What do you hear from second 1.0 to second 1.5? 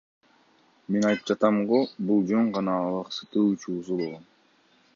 айтып